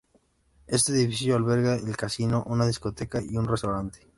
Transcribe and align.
Este 0.65 0.93
edificio 0.93 1.35
alberga 1.35 1.75
el 1.75 1.95
casino, 1.95 2.43
una 2.47 2.65
discoteca 2.65 3.21
y 3.21 3.37
un 3.37 3.47
restaurante. 3.47 3.99